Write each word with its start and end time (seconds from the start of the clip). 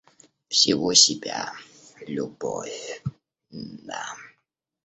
Всего 0.47 0.95
себя, 0.95 1.53
любовь... 2.07 3.03
да. 3.51 4.15